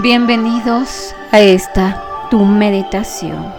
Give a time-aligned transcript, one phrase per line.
[0.00, 3.52] Bienvenidos a esta tu meditación,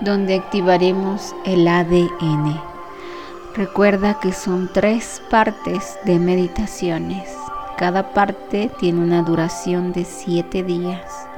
[0.00, 2.58] donde activaremos el ADN.
[3.54, 7.28] Recuerda que son tres partes de meditaciones.
[7.76, 11.28] Cada parte tiene una duración de siete días.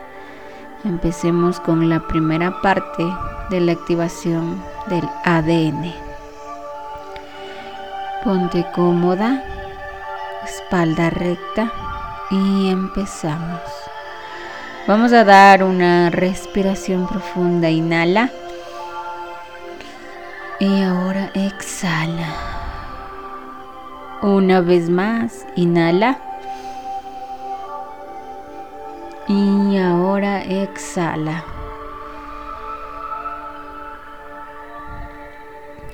[0.84, 3.04] Empecemos con la primera parte
[3.50, 5.92] de la activación del ADN.
[8.22, 9.42] Ponte cómoda,
[10.44, 11.89] espalda recta
[12.30, 13.60] y empezamos.
[14.86, 17.68] Vamos a dar una respiración profunda.
[17.70, 18.30] Inhala.
[20.58, 22.28] Y ahora exhala.
[24.22, 25.46] Una vez más.
[25.56, 26.18] Inhala.
[29.28, 31.44] Y ahora exhala.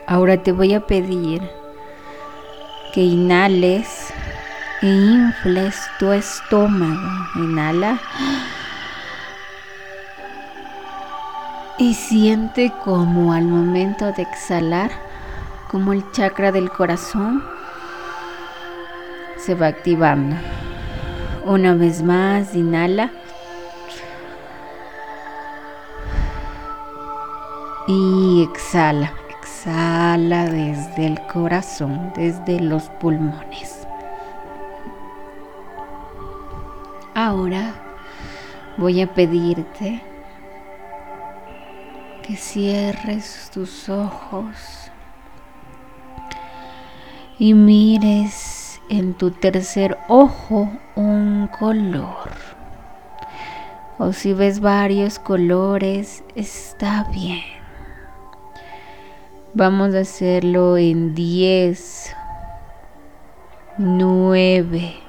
[0.07, 1.43] Ahora te voy a pedir
[2.95, 4.13] que inhales
[4.83, 7.11] e infles tu estómago.
[7.37, 7.99] Inhala.
[11.79, 14.91] Y siente como al momento de exhalar,
[15.71, 17.43] como el chakra del corazón
[19.39, 20.37] se va activando.
[21.45, 23.11] Una vez más, inhala.
[27.87, 29.13] Y exhala.
[29.39, 33.86] Exhala desde el corazón, desde los pulmones.
[37.27, 37.75] Ahora
[38.77, 40.01] voy a pedirte
[42.23, 44.55] que cierres tus ojos
[47.37, 52.31] y mires en tu tercer ojo un color.
[53.99, 57.43] O si ves varios colores, está bien.
[59.53, 62.15] Vamos a hacerlo en 10,
[63.79, 65.06] 9,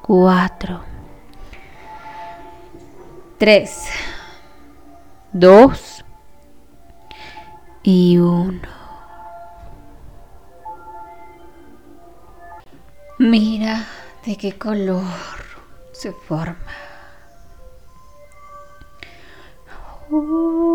[0.00, 0.80] cuatro,
[3.38, 3.88] tres,
[5.32, 6.04] dos
[7.82, 8.82] y uno.
[13.18, 13.86] Mira
[14.24, 15.02] de qué color
[15.92, 16.56] se forma.
[20.12, 20.68] Ahora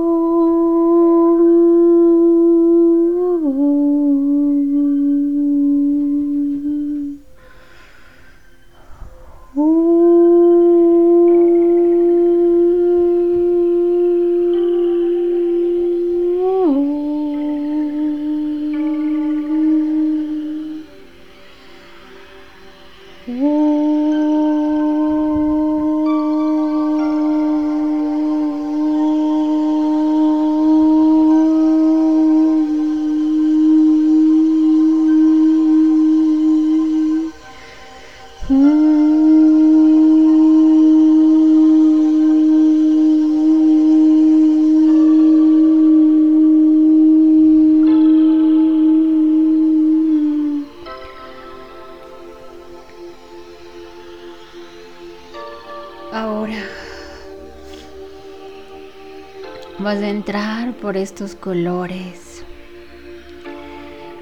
[59.79, 62.43] vas a entrar por estos colores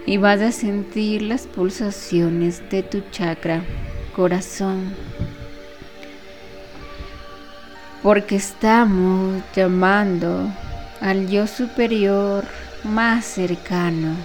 [0.05, 3.63] y vas a sentir las pulsaciones de tu chakra
[4.15, 4.93] corazón.
[8.03, 10.51] Porque estamos llamando
[11.01, 12.45] al yo superior
[12.83, 14.15] más cercano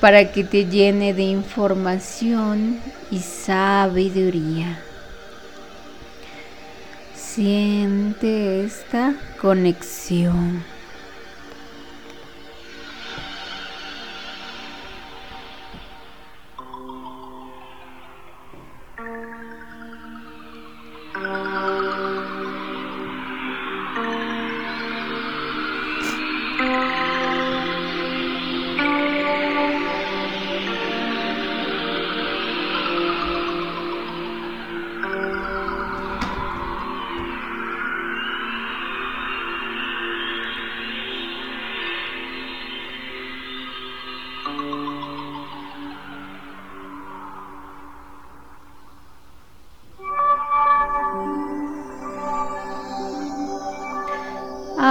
[0.00, 2.80] para que te llene de información
[3.10, 4.82] y sabiduría.
[7.34, 10.64] Siente esta conexión.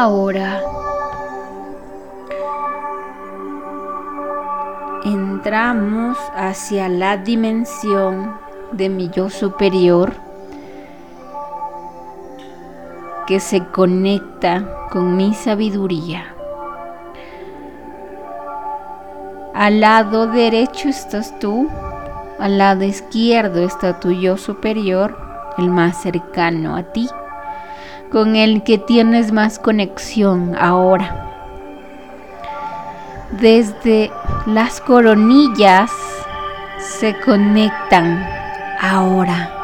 [0.01, 0.61] Ahora
[5.03, 8.39] entramos hacia la dimensión
[8.71, 10.13] de mi yo superior
[13.27, 16.33] que se conecta con mi sabiduría.
[19.53, 21.67] Al lado derecho estás tú,
[22.39, 25.17] al lado izquierdo está tu yo superior,
[25.57, 27.09] el más cercano a ti,
[28.11, 31.25] con el que tienes más conexión ahora.
[33.39, 34.11] Desde
[34.45, 35.91] las coronillas
[36.79, 38.25] se conectan
[38.81, 39.55] ahora.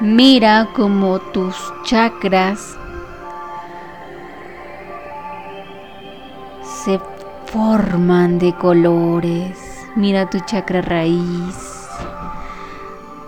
[0.00, 2.76] Mira como tus chakras
[6.84, 6.98] se
[7.46, 9.58] forman de colores.
[9.94, 11.69] Mira tu chakra raíz,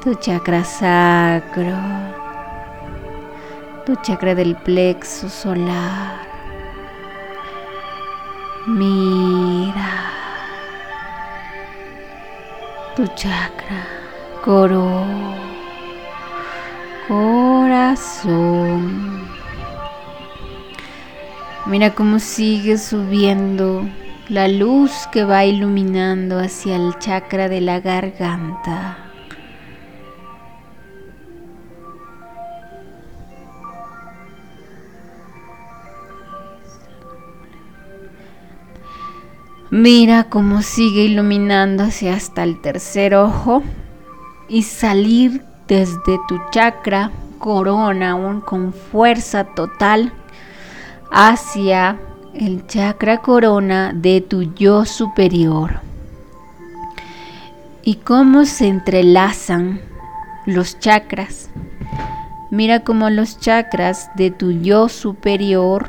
[0.02, 1.78] tu chakra sacro,
[3.87, 6.26] tu chakra del plexo solar.
[8.66, 9.93] Mira
[12.96, 13.87] tu chakra
[14.44, 15.04] coro,
[17.06, 18.82] corazón.
[21.66, 23.88] Mira cómo sigue subiendo
[24.28, 29.12] la luz que va iluminando hacia el chakra de la garganta.
[39.75, 43.63] Mira cómo sigue iluminándose hasta el tercer ojo
[44.47, 50.13] y salir desde tu chakra corona aún con fuerza total
[51.11, 51.99] hacia
[52.35, 55.81] el chakra corona de tu yo superior.
[57.83, 59.81] Y cómo se entrelazan
[60.45, 61.49] los chakras.
[62.51, 65.87] Mira cómo los chakras de tu yo superior,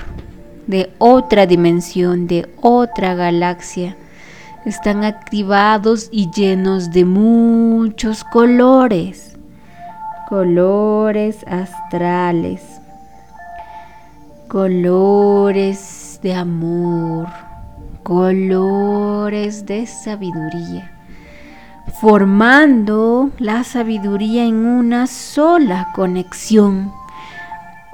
[0.67, 3.97] de otra dimensión, de otra galaxia,
[4.65, 9.37] están activados y llenos de muchos colores,
[10.29, 12.61] colores astrales.
[14.47, 17.27] Colores de amor,
[18.03, 20.91] colores de sabiduría,
[21.99, 26.91] formando la sabiduría en una sola conexión,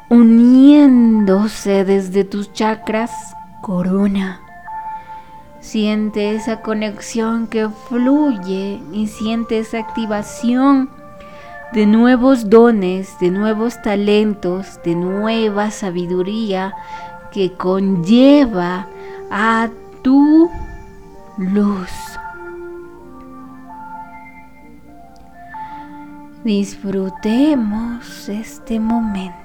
[0.09, 3.11] uniéndose desde tus chakras
[3.61, 4.41] corona.
[5.59, 10.89] Siente esa conexión que fluye y siente esa activación
[11.73, 16.73] de nuevos dones, de nuevos talentos, de nueva sabiduría
[17.31, 18.87] que conlleva
[19.29, 19.69] a
[20.01, 20.49] tu
[21.37, 21.91] luz.
[26.43, 29.38] Disfrutemos este momento.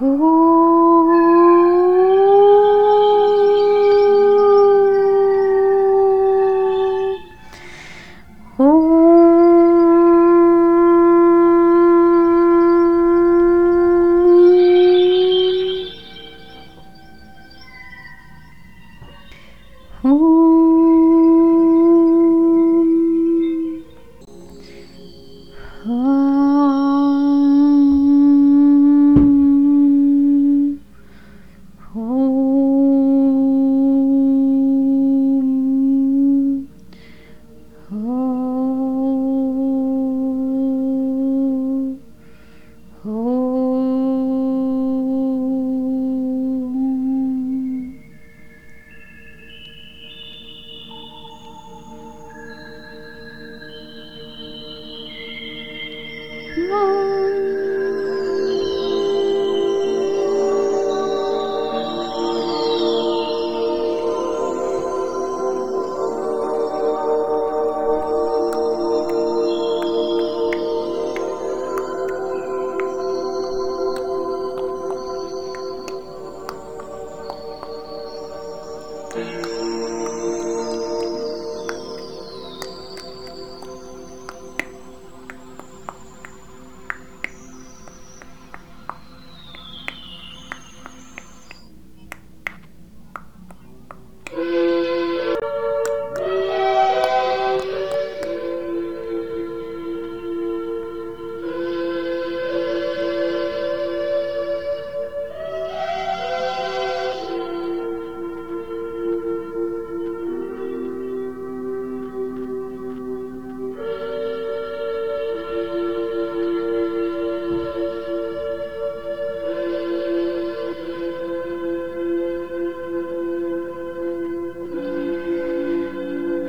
[0.00, 0.18] 呼，
[8.56, 8.64] 呼，
[20.02, 20.33] 呼。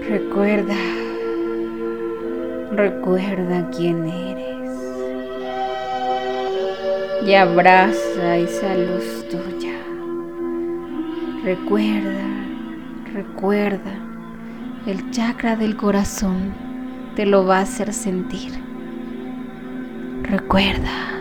[0.08, 0.76] Recuerda,
[2.72, 4.72] recuerda quién eres.
[7.26, 9.74] Y abraza esa luz tuya.
[11.44, 12.28] Recuerda,
[13.14, 13.94] recuerda,
[14.86, 16.54] el chakra del corazón
[17.16, 18.52] te lo va a hacer sentir.
[20.22, 21.15] Recuerda.